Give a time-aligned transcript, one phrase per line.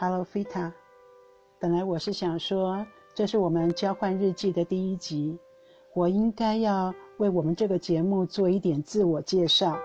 [0.00, 0.70] Hello Fita，
[1.58, 5.36] 本来我是想说，这是我们交换日记的第一集，
[5.92, 9.76] 我应该要为我们这个节目做一点自我介绍，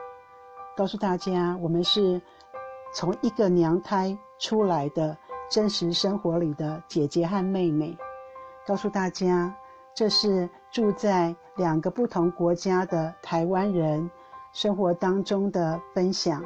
[0.78, 2.22] 告诉大家我们是
[2.94, 5.18] 从一个娘胎出来的
[5.50, 7.98] 真实生活里的姐姐和妹妹，
[8.68, 9.58] 告诉大家
[9.96, 14.12] 这是住在两个不同国家的台湾人
[14.52, 16.46] 生活当中的分享，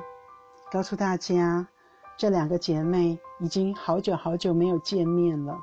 [0.71, 1.67] 告诉大家
[2.15, 3.19] 这两个姐妹。
[3.39, 5.57] 已经好久好久没有见面了。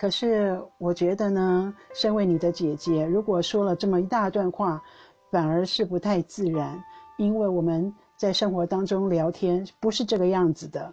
[0.00, 4.82] 可是我觉得呢，身为你的姐姐，如果说了这么一大段话，
[5.30, 6.82] 反而是不太自然，
[7.18, 10.92] 因为我们在生活当中聊天不是这个样子的。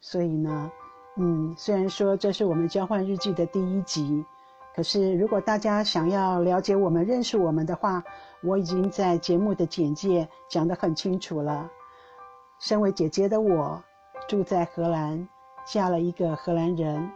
[0.00, 0.72] 所以呢，
[1.16, 4.24] 嗯，虽然说这是我们交换日记的第一集，
[4.74, 8.02] 可是如果大家想要了解我们、认识我们的话，
[8.42, 11.70] 我已经在节目的简介讲得很清楚了。
[12.58, 13.80] 身为姐姐的我。
[14.28, 15.26] 住在荷兰，
[15.66, 17.10] 嫁了一个荷兰人。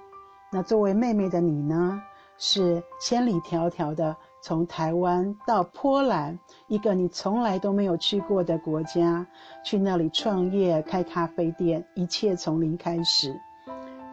[0.51, 2.03] 那作为妹妹的你呢？
[2.39, 9.25] 是千里迢迢的从台湾到波兰，一个你从来都没有去过的国家，
[9.63, 13.39] 去那里创业开咖啡店，一切从零开始。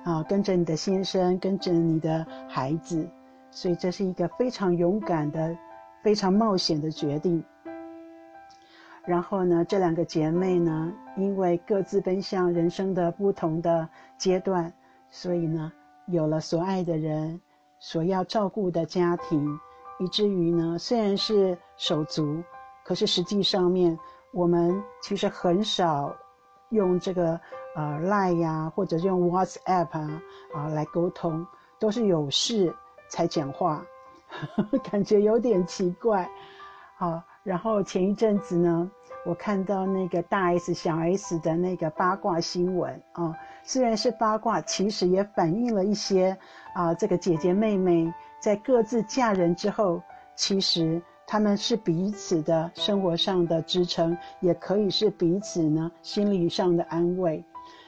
[0.04, 3.10] 啊，跟着你的先生，跟着你的孩子，
[3.50, 5.58] 所以这是一个非常勇敢的、
[6.04, 7.44] 非常冒险的决定。
[9.10, 14.72] 然后呢，这两个姐妹呢，因为各自奔向人生的不同的阶段，
[15.10, 15.74] 所以呢，
[16.06, 17.42] 有了所爱的人，
[17.80, 19.60] 所要照顾的家庭，
[19.98, 22.44] 以至于呢，虽然是手足，
[22.86, 23.98] 可是实际上面，
[24.32, 26.16] 我们其实很少
[26.70, 27.32] 用这个
[27.76, 30.22] 呃 Line 呀，或者用 WhatsApp 啊
[30.54, 31.44] 啊来沟通，
[31.80, 32.72] 都是有事
[33.10, 33.84] 才讲话，
[34.92, 36.30] 感觉有点奇怪。
[36.96, 38.92] 好，然后前一阵子呢。
[39.26, 46.36] 我看到那个大 S 小 S 的那个八卦新闻啊，虽然是八卦，其实也反映了一些
[46.74, 50.02] 啊，这个姐姐妹妹在各自嫁人之后，
[50.36, 57.44] 其实他们是彼此的生活上的支撑，也可以是彼此呢心理上的安慰。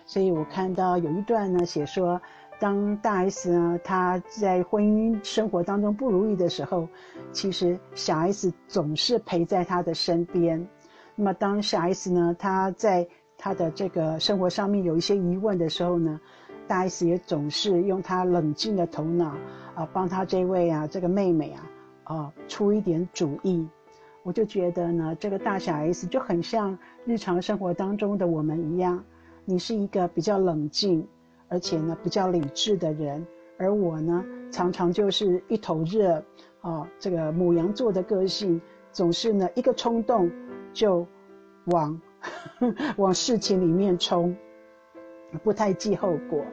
[0.06, 2.22] 所以我看到有一段呢写说，
[2.60, 6.88] 当大 S 呢她在婚姻生活当中不如意的时候，
[7.32, 10.68] 其实小 S 总是陪在她的身边。
[11.16, 13.08] 那么，当小 S 呢，她在
[13.38, 16.20] 她的这个生活上面有一些疑问的时候呢，
[16.68, 19.36] 大 S 也总是用她冷静的头脑
[19.76, 21.70] 啊，帮她这位啊这个妹妹啊
[22.04, 23.68] 啊出一点主意。
[24.24, 29.04] 我就觉得呢，这个大小 S 就很像日常生活当中的我们一样，
[29.46, 31.08] 你是一个比较冷静，
[31.48, 33.26] 而且呢比较理智的人，
[33.58, 36.24] 而我呢常常就是一头热
[36.62, 38.62] 啊，这个母羊座的个性
[38.92, 40.30] 总是呢一个冲动。
[40.74, 41.06] 就
[41.66, 42.02] 往
[42.98, 44.36] 往事情里面冲，
[45.44, 46.44] 不太计后果。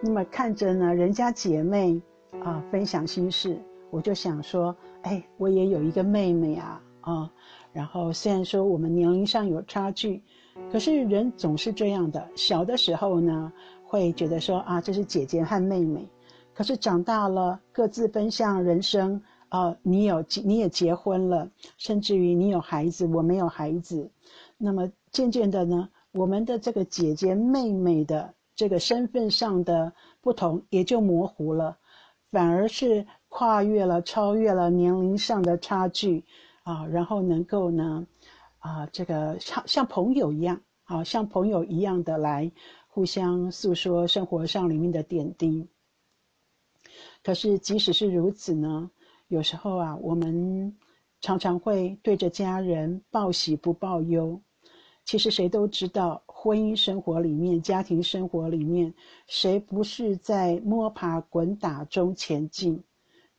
[0.00, 2.00] 那么看着呢，人家姐妹
[2.42, 3.60] 啊分享心事，
[3.90, 7.30] 我就想说，哎，我也有一个妹妹啊啊。
[7.72, 10.22] 然后虽然说我们年龄上有差距，
[10.70, 12.28] 可是人总是这样的。
[12.34, 13.52] 小的时候呢，
[13.84, 16.08] 会觉得说啊，这是姐姐和妹妹。
[16.54, 19.22] 可是长大了，各自奔向人生。
[19.50, 24.10] 哦，你有你也结婚了，甚至于你有孩子，我没有孩子。
[24.56, 31.78] 那么渐渐的呢，我们的这个姐姐妹妹的这个身份上的不同也就模糊了，
[32.30, 36.24] 反而是跨越了、超越了年龄上的差距
[36.64, 38.06] 啊，然后能够呢，
[38.58, 42.52] 啊，这个像像朋友一样，啊，像朋友一样的来
[42.88, 45.68] 互相诉说生活上里面的点滴。
[47.22, 48.90] 可是即使是如此呢？
[49.28, 50.74] 有时候啊，我们
[51.20, 54.40] 常常会对着家人报喜不报忧。
[55.04, 58.94] 其实谁都知道，婚姻生活里面、家庭生活里面，
[59.26, 62.82] 谁不是在摸爬滚打中前进？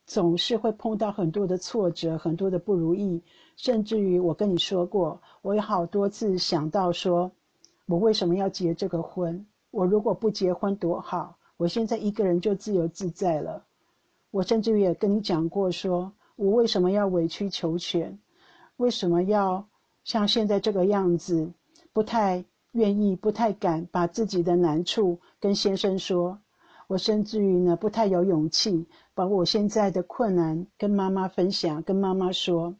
[0.05, 3.23] 总是会碰到很多的挫折、很多的不如意，
[3.55, 7.31] 甚至于我跟你说过，我有好多次想到说，
[7.87, 9.45] 我为什么要结这个婚？
[9.71, 13.65] 我如果不结婚多好，我现在一个人就自由自在了。
[14.31, 18.19] 我甚至也跟你讲过，说我为什么要委曲求全，
[18.77, 19.67] 为什么要
[20.03, 21.51] 像现在这个样子，
[21.93, 26.39] 不太愿意、不太敢把自己的难处跟先生说。
[26.87, 32.75] 我甚至于呢，不太有勇气把我现在的困难跟妈妈分享，跟妈妈说。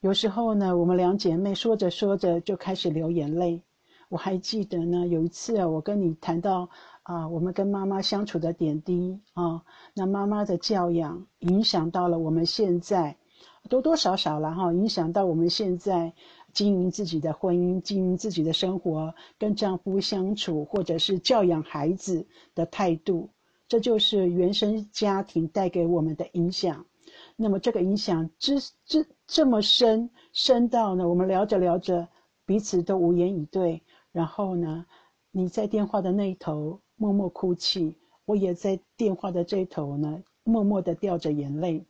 [0.00, 3.62] 有时候呢，我们两姐妹说着说着就开始流眼泪。
[4.08, 6.70] 我还记得呢，有一次啊，我跟你谈到。
[7.04, 9.62] 啊，我们跟妈妈相处的点滴啊，
[9.94, 13.16] 那妈妈的教养影响到了我们现在
[13.68, 16.14] 多多少少了哈，影响到我们现在
[16.54, 23.28] 经营自己的婚姻、经营自己的生活、跟丈夫相处，或者是教养孩子的态度，
[23.68, 26.86] 这就是原生家庭带给我们的影响。
[27.36, 32.08] 那么这个影响之之这么深，深到呢，我们聊着聊着，
[32.46, 33.82] 彼此都无言以对。
[34.10, 34.86] 然后呢，
[35.32, 41.84] 你在电话的那一头默默哭泣，我也在电话的这头呢，默默的掉着眼泪。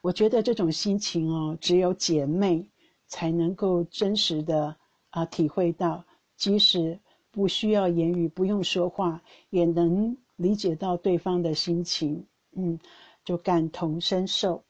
[0.00, 2.68] 我觉得这种心情哦，只有姐妹
[3.06, 4.76] 才能够真实的
[5.10, 6.04] 啊体会到，
[6.36, 6.98] 即使
[7.30, 12.26] 不需要言语，不用说话，也能理解到对方的心情。
[12.52, 12.78] 嗯。
[13.24, 14.64] 就感同身受，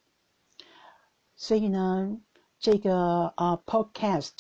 [1.36, 2.20] 所以呢，
[2.58, 4.32] 这个啊，podcast，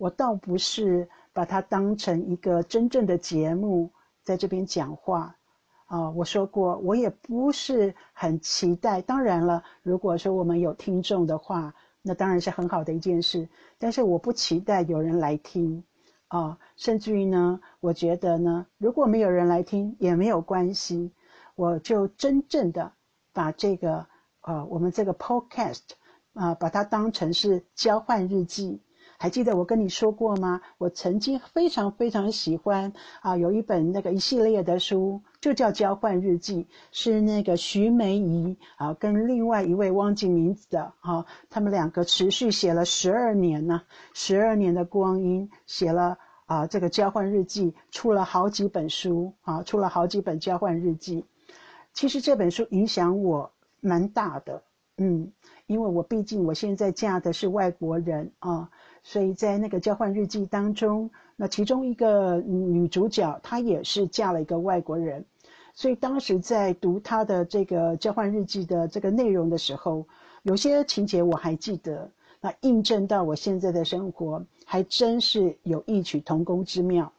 [0.00, 3.92] 我倒不是把它当成一个真正的节目，
[4.22, 5.36] 在这边讲话
[5.84, 6.08] 啊。
[6.12, 9.02] 我说过，我也不是很期待。
[9.02, 13.46] 当然了，如果说我们有听众的话，那当然是很好的一件事。
[13.76, 15.84] 但是我不期待有人来听
[16.28, 21.12] 啊，甚至于呢，我觉得呢，如果没有人来听也没有关系，
[21.56, 22.90] 我就真正的。
[23.34, 24.06] 把这个，
[24.40, 25.82] 呃，我们这个 podcast，
[26.32, 28.80] 啊，把它当成是交换日记。
[29.22, 30.62] 还记得我跟你说过吗？
[30.78, 43.82] 我曾经非常非常喜欢啊，有一本那个一系列的书，就叫《交换日记》，是那个徐梅姨啊，跟另外一位忘记名字的啊，他们两个持续写了十二年呢，
[44.14, 46.16] 十二年的光阴，写了
[46.46, 51.26] 啊这个交换日记，出了好几本书啊，出了好几本交换日记。
[51.92, 53.52] 其实这本书影响我
[53.82, 54.62] 蛮大的，
[54.96, 55.30] 嗯，
[55.66, 58.70] 因为我毕竟我现在嫁的是外国人啊，
[59.02, 65.24] 所以在那个交换日记当中，那其中一个女主角她也是嫁了一个外国人，
[65.74, 70.06] 所以当时在读她的这个交换日记的这个内容的时候，
[70.42, 72.10] 有些情节我还记得，
[72.40, 77.12] 那印证到我现在的生活，还真是有异曲同工之妙，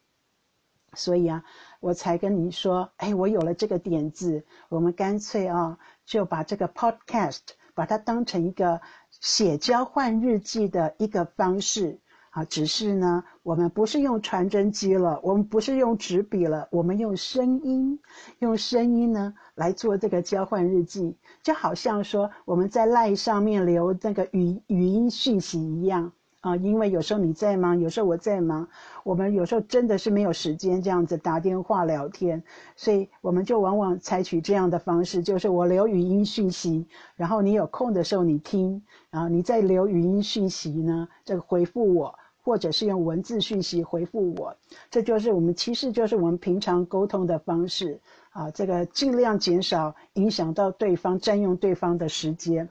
[0.94, 1.44] 所以啊。
[1.82, 7.40] 我才跟你说，哎，我有了这个点子，我们干脆啊，就把这个 podcast
[7.74, 8.80] 把它当成一个
[9.20, 12.00] 写交换日记的一个方式
[12.30, 12.46] 啊。
[12.46, 18.00] 只是呢，我们不是用传真机了，我们不是用纸笔了，我们用声音，
[18.40, 26.14] 用声音呢来做这个交换日记，就好像说我们在赖上面留那个语语音讯息一样。
[26.42, 28.68] 啊，因为有时候你在忙，有时候我在忙，
[29.04, 32.42] 我们有时候真的是没有时间这样子打电话聊天，
[32.76, 44.56] 所以我们就往往采取这样的方式，就是我留语音讯息，然后你有空的时候你听，然后你再留语音讯息呢，这个回复我，或者是用文字讯息回复我，
[44.90, 48.00] 这就是我们其实就是我们平常沟通的方式
[48.32, 52.68] 啊，这个尽量减少影响到对方，占用对方的时间。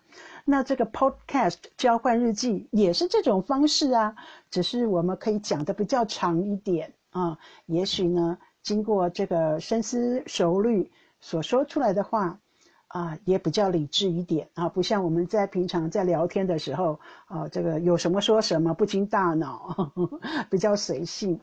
[0.51, 4.17] 那这个 podcast 交换日记也是这种方式啊，
[4.51, 7.39] 只是我们可以讲的比较长一点啊。
[7.67, 12.41] 也许呢，经过这个深思熟虑所说出来的话，
[12.89, 19.93] 啊，也比较理智一点啊，不像我们在平常在聊天的时候啊，这个有什么说什么，不经大脑，
[20.51, 21.39] 比较随性。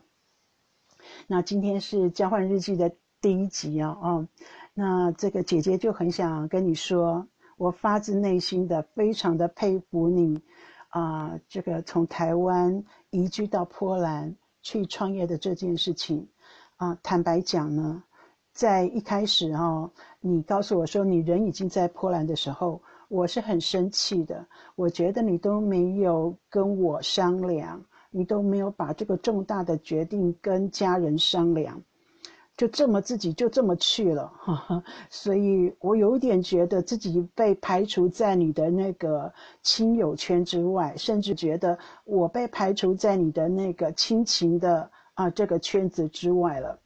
[1.26, 4.28] 那今天是交换日记的第一集啊，哦，
[4.74, 7.26] 那这个姐姐就很想跟你说。
[7.58, 10.40] 我发自内心的非常的佩服你，
[10.90, 16.28] 啊，这个从台湾移居到波兰去创业的这件事情，
[16.76, 18.02] 啊，坦白讲呢，
[18.52, 24.46] 在一开始哈，你告诉我说你人已经在波兰的时候，我是很生气的。
[24.76, 31.82] 我觉得你都没有跟我商量，你都没有把这个重大的决定跟家人商量。
[32.58, 34.32] 就这么自己就这么去了，
[35.10, 46.76] 所以我有点觉得自己被排除在你的那个亲友圈之外，甚至觉得我被排除在你的那个亲情的啊这个圈子之外了。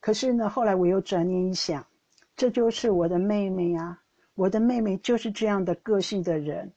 [0.00, 1.86] 可是呢，后来我又转念一想，
[2.34, 4.00] 这就是我的妹妹呀，
[4.34, 6.72] 我的妹妹就是这样的个性的人，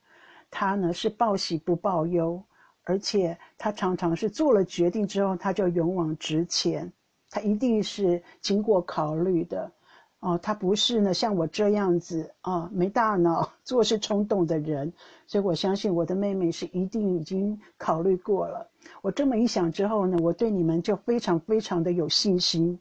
[0.48, 2.40] 她呢是报喜不报忧，
[2.84, 6.92] 而且她常常是做了决定之后，她就勇往直前。
[7.32, 9.72] 他一定是经过考虑的，
[10.20, 14.92] 哦，他不是呢像我这样子啊没大脑做事冲动的人，
[15.26, 18.68] 所以我相信我的妹妹是一定已经考虑过了。
[19.00, 22.78] 我这么一想之后呢，我对你们就非常非常的有信心。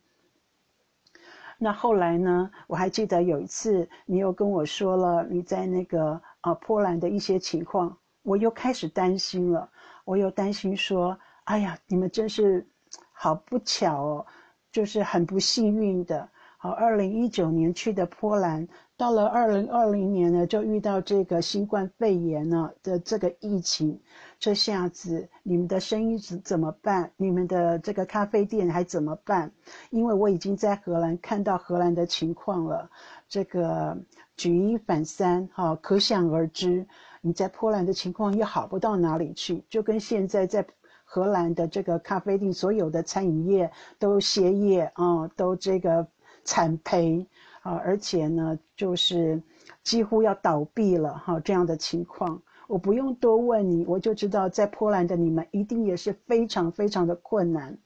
[1.57, 9.69] 那后来呢，我还记得有一次你又跟我说了你在那个啊波兰的一些情况，我又开始担心了，
[10.03, 12.67] 我又担心说，哎呀，你们真是
[13.13, 14.25] 好不巧哦。
[14.71, 23.99] 就是很不幸运的，好，二零一九年去的波兰到了二零二零年呢，就遇到这个新冠肺炎呢的这个疫情，
[24.39, 27.11] 这下子你们的生意怎怎么办？
[27.17, 29.51] 你们的这个咖啡店还怎么办？
[29.89, 32.89] 因为我已经在荷兰看到荷兰的情况了，
[33.27, 33.97] 这个
[34.37, 36.85] 举一反三，哈，可想而知，
[37.21, 40.65] 你在波兰的情况也好不到哪里去，就跟现在在
[41.13, 46.07] 荷兰的这个咖啡店，所有的餐饮业都歇业啊，都这个
[46.45, 47.27] 惨赔。
[47.63, 49.43] 啊，而且呢，就是
[49.83, 57.77] 几乎要倒闭了哈，这样的情况，我不用多问你，我就知道在波兰的你们一定也是非常非常的困难。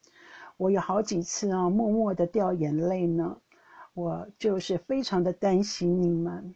[0.56, 3.36] 我有好几次啊，默默的掉眼泪呢，
[3.94, 6.56] 我就是非常的担心你们。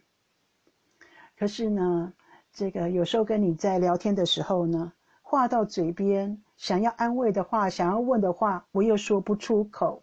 [1.36, 2.14] 可是呢，
[2.54, 4.94] 这个有时候跟你在聊天的时候呢，
[5.30, 10.02] 话到嘴边，想要安慰的话，想要问的话，我又说不出口，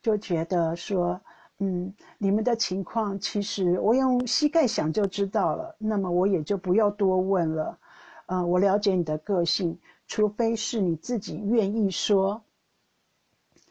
[0.00, 1.20] 就觉得说。
[1.58, 7.78] 嗯，你们的情况其实我用膝盖想就知道了，那么我也就不要多问了。
[8.26, 9.78] 呃，我了解你的个性，
[10.08, 12.42] 除非是你自己愿意说，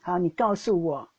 [0.02, 1.10] 好，你告诉我，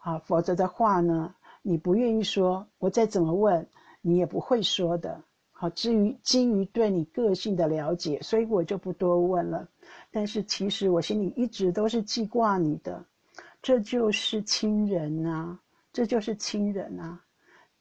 [0.00, 3.66] 啊，否则的话呢，你不愿意说，我再怎么问，
[4.00, 5.22] 你也不会说的。
[5.70, 9.68] 至于基于对你个性的了解，所以我就不多问了。
[10.10, 13.04] 但是其实我心里一直都是记挂你的，
[13.62, 15.58] 这就是亲人啊。
[15.92, 17.20] 这就是亲人啊，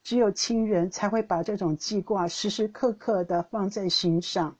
[0.03, 4.55] 只有亲人才会把这种记挂时时刻刻的放在心上。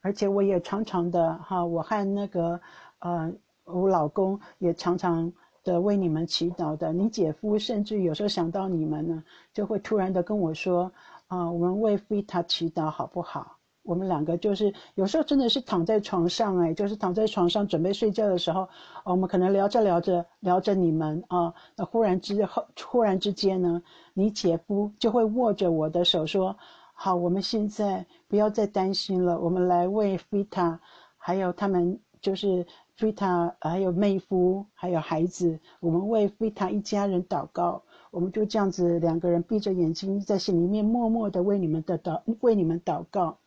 [0.00, 2.58] 而且我也常常的哈，我和那个
[3.00, 3.30] 呃，
[3.64, 5.30] 我老公也常常
[5.64, 6.92] 的为你们祈祷的。
[6.92, 10.92] 你姐夫甚至有时候想到你们呢，就会突然的跟我说
[11.26, 13.56] 啊，我们为菲塔祈祷好不好？
[13.82, 18.68] 我们两个就是有时候真的是躺在床上，哎，就是躺在床上准备睡觉的时候，
[19.04, 26.54] 我们可能聊着聊着聊着你们啊，那忽然之后忽然之间呢，你姐夫就会握着我的手说
[26.92, 30.80] ：“好，我们现在不要再担心了，我们来为菲塔，
[31.16, 32.66] 还有他们就是
[32.98, 37.84] 菲塔，还有妹夫，还有孩子，我们为菲塔一家人祷告。
[38.10, 43.38] 我们就这样子两个人闭着眼睛，在心里面默默的为你们的祷为你们祷告。”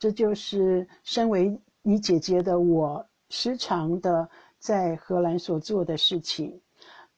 [0.00, 6.60] 这就是身为你姐姐的我时常的在荷兰所做的事情。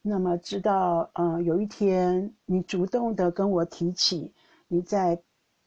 [0.03, 4.35] 那么，直到呃有一天你主动的跟我提起
[4.69, 5.23] 你在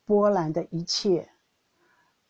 [0.06, 1.28] 波兰的一切，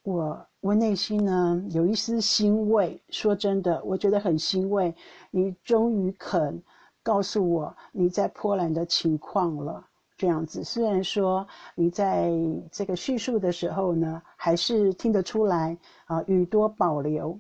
[0.06, 3.02] 我我内心呢有一丝欣慰。
[3.10, 4.94] 说真的，我觉得很欣慰，
[5.32, 6.64] 你终于肯
[7.02, 9.88] 告诉我你在波兰的情况了。
[10.16, 12.32] 这样子，虽然说你在
[12.72, 17.40] 这个叙述的时候呢，还是听得出来啊，语多保留。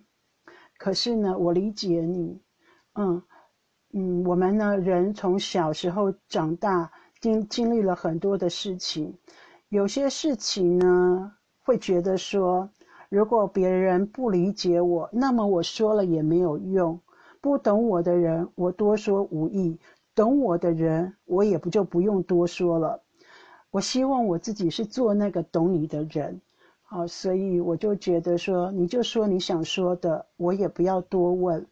[0.78, 2.42] 可是呢，我理解你，
[2.96, 3.22] 嗯
[3.94, 6.92] 嗯，我们呢，人从小时候长大，
[7.22, 9.18] 经经历了很多的事情，
[9.70, 12.70] 有些事情呢，会觉得说，
[13.10, 17.00] 如果别人不理解我，那么我说了也没有用。
[17.42, 19.80] 不懂我的人，我多说无益。
[20.14, 23.02] 懂我的人，我也不就不用多说了。
[23.72, 26.40] 我希望我自己是做那个懂你的人，
[26.84, 31.66] 好，所以我就觉得说，你就说你想说的，我也不要多问。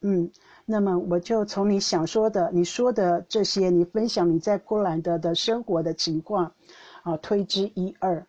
[0.00, 0.30] 嗯，
[0.64, 6.54] 那么我就从你想说的，你说的这些，你分享你在波兰的的生活的情况，
[7.02, 8.26] 啊，推之一二。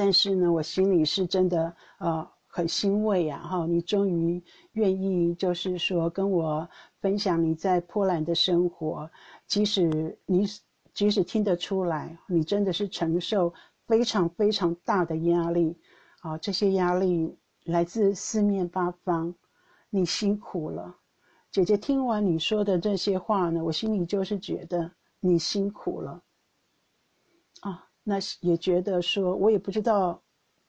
[0.00, 2.26] 但是呢，我心里是真的呃。
[2.52, 3.64] 很欣慰呀，哈！
[3.64, 4.42] 你终于
[4.72, 6.68] 愿意，就是说跟我
[7.00, 9.08] 分享你在波兰的生活，
[9.46, 10.44] 即使你
[10.92, 13.54] 即使听得出来，你真的是承受
[13.86, 15.78] 非常非常大的压力，
[16.22, 19.32] 啊，这些压力来自四面八方，
[19.88, 20.96] 你辛苦了。
[21.52, 24.90] 姐姐听完你说的这些话呢，我心里就是觉得
[25.20, 26.20] 你辛苦了，
[28.02, 30.22] 那也觉得说我也不知道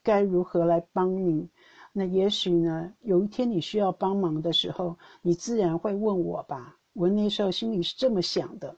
[0.03, 1.49] 该如何来帮你。
[1.93, 6.77] 那也许呢，有一天你需要帮忙的时候，你自然会问我吧。
[6.93, 8.75] 我那时候心里是这么想的。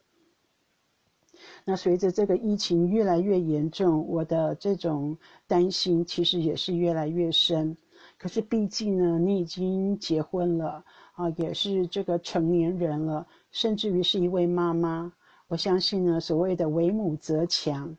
[1.66, 5.18] 那随着这个疫情越来越严重，我的这种
[5.48, 7.78] 担心其实也是越来越深。
[8.18, 10.84] 可是毕竟呢，你已经结婚了
[11.14, 15.14] 啊，也是这个成年人了，甚至于是一位妈妈。
[15.48, 17.96] 我相信呢，所谓的为母则强，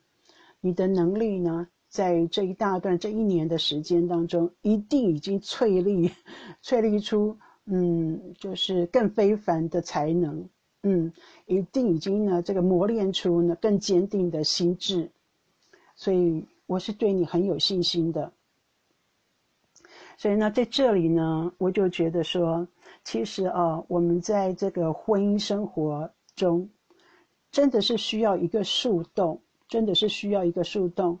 [0.65, 1.67] 你的能力呢？
[1.89, 6.11] 在这一大段这一年的时间当中，一定已经淬砺、
[6.63, 10.49] 淬砺出，嗯，就是更非凡的才能，
[10.81, 11.13] 嗯，
[11.45, 15.11] 一定已经呢，这个磨练出呢更坚定的心智，
[15.95, 18.33] 所以我是对你很有信心的。
[20.17, 22.67] 所以呢，在这里呢，我就觉得说，
[23.03, 26.67] 其实啊，我们在这个婚姻生活中。
[27.51, 31.19] 真的是需要一个树洞，真的是需要一个树洞。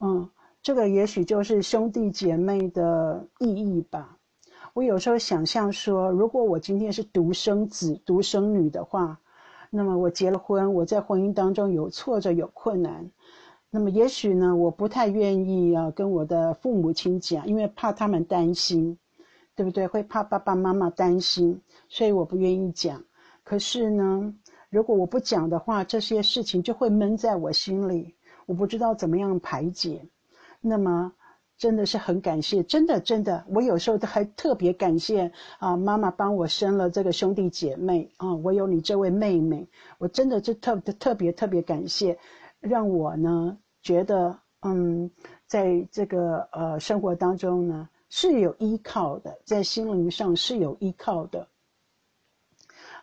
[0.00, 0.28] 嗯，
[0.62, 4.16] 这个也许就是兄弟姐妹的意义吧。
[4.74, 9.18] 我有时候想象说，如果我今天是独生子、独生女的话，
[9.70, 13.10] 那么我结了婚，我在婚姻当中有挫折、有困难，
[13.70, 18.98] 那么也许呢，我不太愿意啊跟我的父母亲讲，因为怕他们担心，
[19.54, 19.86] 对不对？
[19.86, 23.02] 会怕爸爸妈妈担心，所以我不愿意讲。
[23.44, 24.34] 可是呢，
[24.76, 28.14] 如果我不讲的话，这些事情就会闷在我心里，
[28.44, 30.02] 我不知道怎么样排解。
[30.60, 31.12] 那么。
[31.58, 39.66] 真的是很感谢，真的真的，我有时候还特别感谢啊，妈妈帮我生了这个兄弟姐妹啊，我有你这位妹妹，
[39.96, 42.18] 我真的是特特别特别感谢，
[42.60, 45.10] 让我呢觉得嗯，
[45.46, 51.48] 在这个呃生活当中呢是有依靠的，在心灵上是有依靠的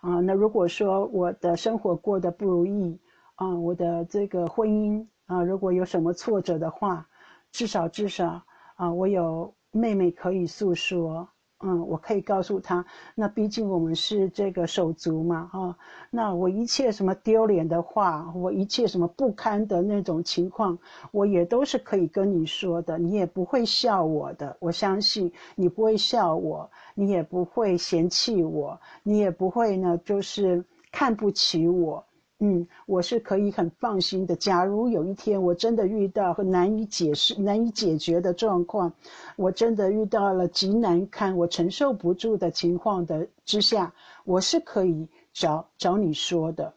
[0.03, 0.19] 啊。
[0.19, 2.99] 那如果说我的生活过得不如意
[3.35, 7.07] 啊，我的这个婚姻啊，如果有什么挫折的话。
[7.53, 8.41] 至少，至少
[8.77, 11.29] 啊，我有妹妹可以诉说，
[11.63, 12.85] 嗯，我可以告诉他。
[13.15, 15.77] 那毕竟我们是这个手足嘛，哈。
[16.09, 20.77] 那我一切什么丢脸的话，我一切什么不堪的那种情况，
[21.11, 24.55] 我也都是可以跟你说的，你也不会笑我的。
[24.59, 32.03] 我相信你不会笑我，你也不会嫌弃我，你也不会呢，就是看不起我。
[32.45, 34.35] 嗯，我是可以很放心的。
[34.35, 38.91] 假如有一天我真的遇到难以解释、难以解决的状况，
[39.37, 43.93] 我真的遇到了极难堪、我承受不住的情况的之下，
[44.25, 46.73] 我是可以找找你说的。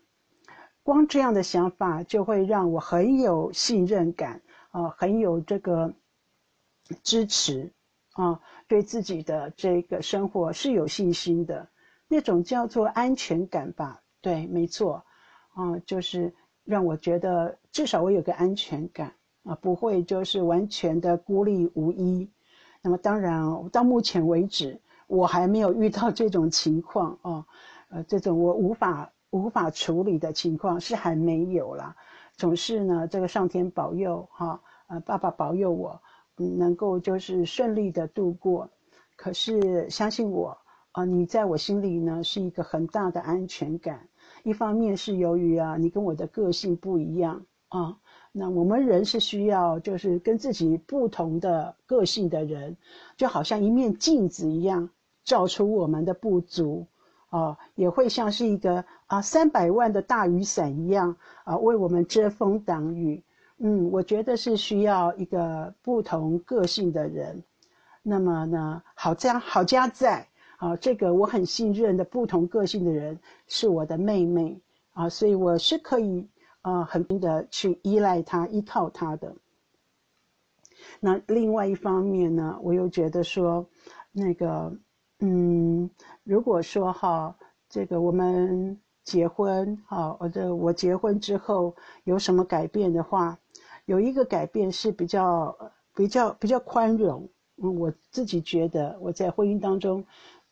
[0.85, 5.93] 光这样的想法就会让我很有信任感啊，很有这个
[7.03, 7.73] 支持
[8.13, 11.67] 啊，对自己的这个生活是有信心的，
[12.07, 14.01] 那种叫做安全感吧？
[14.21, 15.05] 对，没错。
[15.57, 16.35] 啊，就是
[16.65, 22.31] 让我觉得至少我有个安全感啊，不会就是完全的孤立无依。
[22.83, 27.47] 那么当然，到目前为止，我还没有遇到这种情况啊，
[27.89, 31.97] 呃，这种我无法无法处理的情况是还没有啦。
[32.37, 36.03] 总是呢，这个上天保佑哈，呃，爸爸保佑我
[36.37, 38.69] 能够就是顺利的度过。
[39.17, 40.59] 可是相信我
[40.93, 44.07] 啊，你在我心里呢是一个很大的安全感。
[44.47, 47.99] 一方面是由于啊，你跟我的个性不一样啊，
[48.31, 52.77] 那我们人是需要就是跟自己不同的个性的人，
[53.17, 54.89] 就好像一面镜子一样，
[55.25, 56.87] 照出我们的不足
[57.29, 63.25] 啊，也会像是一个啊三百万的大雨伞一样啊，为我们遮风挡雨。
[63.59, 67.43] 嗯，我觉得是需要一个不同个性的人。
[68.01, 70.29] 那么呢，好家好家在。
[70.59, 74.59] 啊，这个我很信任的不同个性的人是我的妹妹
[74.93, 76.27] 啊，所以我是可以
[76.63, 79.35] 啊，很的去依赖她、依靠她的。
[81.01, 83.67] 那另外一方面呢，我又觉得说，
[84.13, 84.75] 那个，
[85.21, 85.91] 嗯，
[86.25, 87.37] 如果说哈，
[87.69, 93.39] 这个我们结婚哈，或者我结婚之后有什么改变的话，
[93.85, 95.55] 有一个改变是比较
[95.95, 97.29] 比较比较宽容。
[97.59, 100.05] 嗯，我自己觉得我在婚姻当中。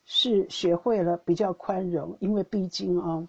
[0.05, 3.27] 是学会了比较宽容，因为毕竟啊，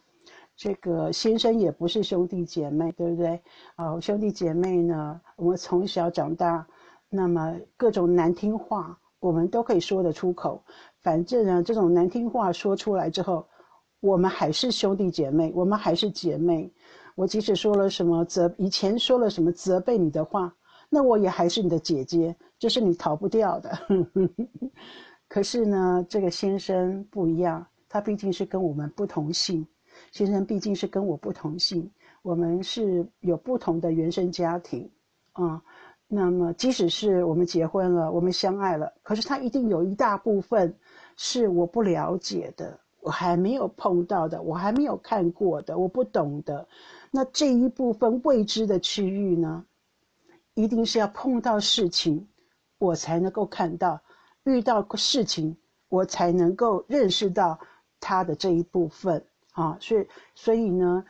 [0.55, 3.41] 这个先生也不是兄弟姐妹，对不对？
[3.75, 6.67] 啊，兄弟姐妹呢，我们从小长大，
[7.09, 10.63] 那么各种难听话我们都可以说得出口。
[11.03, 13.47] 反正呢，这种难听话说出来之后，
[14.01, 16.71] 我们还是兄弟姐妹，我们还是姐妹。
[17.15, 20.55] 我即使说了什么责，以前说了什么责备你的话，
[20.91, 23.79] 那我也还是你的姐姐，这是你逃不掉的。
[25.29, 29.67] 可是呢，这个先生不一样，他毕竟是跟我们不同姓。
[30.13, 31.91] 先生毕竟是跟我不同姓，
[32.23, 34.91] 我们是有不同的原生家庭，
[35.33, 35.63] 啊，
[36.07, 40.75] 那么即使是我们结婚了，我们相爱了，可是他一定有一大部分
[41.17, 46.69] 是我不了解的，我还没有碰到的，我还没有看过的，我不懂的。
[47.11, 49.65] 那这一部分未知的区域呢，
[50.55, 52.29] 一定是要碰到事情，
[52.79, 53.99] 我才能够看到。
[54.47, 55.57] 遇到事情，
[55.89, 57.59] 我才能够认识到
[58.01, 61.05] 他的这一部分啊，所以，所以呢，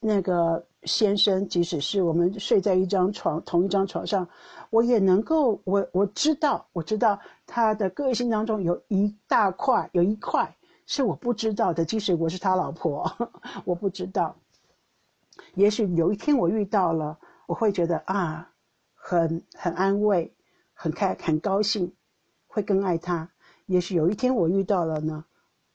[0.00, 4.28] 那个先生，即使是我们睡在一张床，同一张床上，
[4.70, 13.10] 我也能够，我我知道，我知道他的个性当中有一大块，有一块是我不知道的，即使我是他老婆，
[13.64, 14.36] 我不知道。
[15.54, 18.52] 也许有一天我遇到了，我会觉得啊，
[18.94, 20.32] 很很安慰，
[20.72, 21.92] 很开，很高兴。
[22.56, 23.28] 会更爱他，
[23.66, 25.22] 也许有一天我遇到了呢，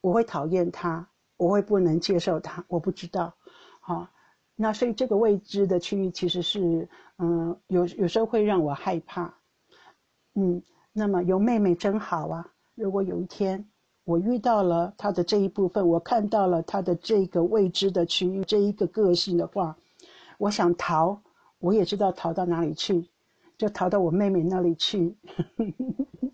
[0.01, 3.31] 我会讨厌他，我会不能接受他，我不知道，
[3.79, 4.09] 好，
[4.55, 6.89] 那所以这个未知的区域其实是，
[7.19, 9.31] 嗯，有有时候会让我害怕。
[10.33, 12.51] 嗯，那么有妹妹真好啊！
[12.73, 13.63] 如果有一天
[14.03, 19.77] 我遇到了他的这一部分，我看到了他的这个未知的区域，这一个个性的话，
[20.39, 21.21] 我想逃，
[21.59, 23.07] 我也知道逃到哪里去，
[23.55, 25.15] 就逃到我妹妹那里去。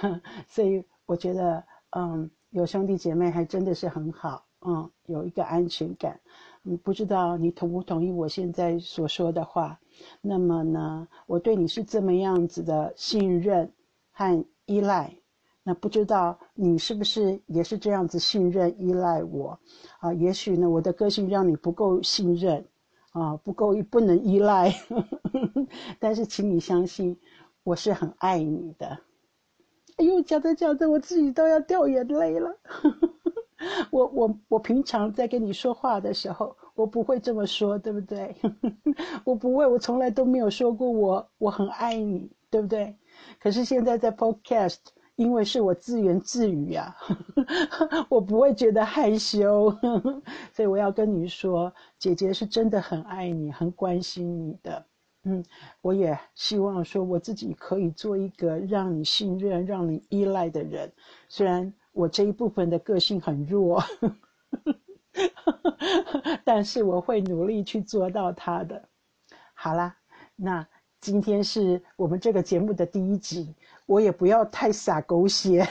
[0.48, 6.20] 所以我觉得，嗯，有兄弟姐妹还真的是很好，嗯，有一个安全感。
[6.66, 9.78] 嗯不知道你同不同意我现在所说的话？
[10.22, 13.70] 那么呢，我对你是这么样子的信任
[14.12, 15.14] 和依赖，
[15.62, 19.60] 那不知道你是不是也是这样子信任依赖我？
[20.00, 22.66] 啊，也许呢，我的个性让你不够信任，
[23.12, 24.74] 啊，不够不能依赖。
[26.00, 27.18] 但是，请你相信，
[27.62, 28.98] 我是很爱你的。
[29.96, 32.50] 哎呦，讲着讲着，我自己都要掉眼泪了。
[33.90, 38.34] 我我我平常在跟你说话的时候，我不会这么说，对不对？
[39.24, 42.96] 我不会，我从来都没有说过我我很爱你，对不对？
[43.40, 44.78] 可是现在在 Podcast，
[45.14, 46.94] 因为是我自言自语呀，
[48.10, 49.70] 我不会觉得害羞，
[50.52, 54.84] 所以我要跟你说，姐姐是真的很爱你，很关心你的。
[55.24, 55.44] 嗯，
[55.80, 60.92] 我也希望说我自己可以做一个让你信任、让你依赖的人，
[61.28, 61.72] 虽然。
[61.94, 63.80] 我这一部分的个性很弱，
[66.42, 68.88] 但是我会努力去做到它的。
[69.54, 69.96] 好啦，
[70.34, 70.66] 那
[71.00, 73.54] 今天是我们这个节目的第一集，
[73.86, 75.64] 我也不要太洒狗血，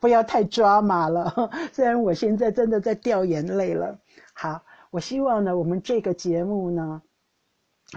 [0.00, 1.48] 不要太抓马了。
[1.72, 3.96] 虽然我现在真的在掉眼泪了。
[4.34, 7.00] 好，我希望呢，我们这个节目呢，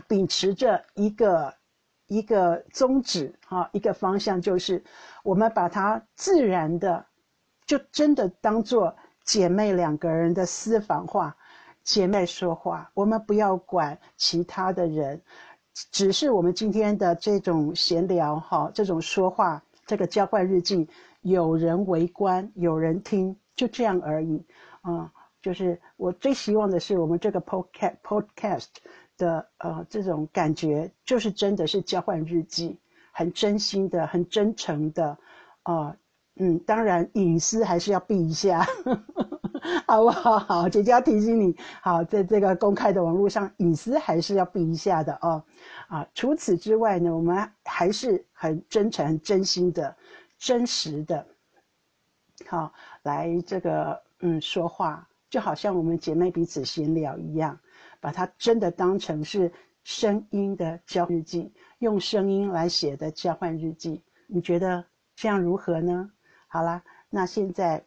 [0.08, 1.54] 秉持着一个
[2.08, 4.84] 一个宗旨哈，一个方向，就是
[5.24, 7.06] 我们把它自然的。
[7.66, 11.36] 就真的当做姐妹两个人的私房话，
[11.84, 15.20] 姐妹说话，我们不要管其他的人，
[15.92, 20.88] 只是我们今天的这种闲聊哈，这种说话，这个交换日记，
[21.22, 24.46] 有人围观，有人听，就这样而已
[24.82, 25.12] 啊。
[25.42, 28.68] 就是我最希望的是，我们这个 podcast podcast
[29.18, 32.78] 的呃这种感觉，就是真的是交换日记，
[33.12, 35.18] 很真心的，很真诚的
[35.64, 35.96] 啊。
[36.38, 38.68] 嗯，当然隐私还是要避一下，
[39.88, 40.38] 好不好？
[40.38, 45.42] 好，姐姐要提醒你，好，在这个公开的网络上，隐私还是要避一下的哦。
[45.88, 49.96] 啊，除此之外呢，我们还是很真诚、很真心的、
[50.38, 51.26] 真实的，
[52.48, 52.74] 好
[53.04, 57.58] 来这个嗯说话，就好像我们姐妹彼此闲聊一样，
[58.06, 59.52] 把它真的当成是
[59.84, 66.12] 声音的交换日记，用声音来写的交换日记，你觉得这样如何呢？
[66.48, 67.84] 好啦，那现在，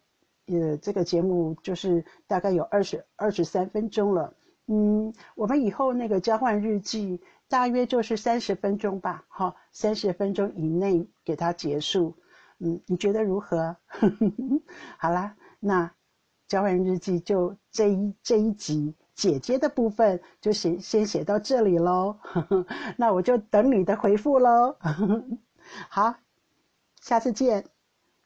[0.47, 4.35] 呃，这个节目就是大概有二十二十三分钟了。
[4.67, 12.17] 嗯，我们以后那个交换日记大约就是三十分钟吧，哈，三十分钟以内给它结束。
[12.59, 13.77] 嗯，你觉得如何？
[14.99, 15.95] 好啦，那
[16.49, 22.21] 交换日记就这一这一集姐姐的部分就先先写到这里喽。
[22.97, 24.77] 那我就等你的回复喽。
[25.91, 26.15] 好，
[27.01, 27.65] 下次见。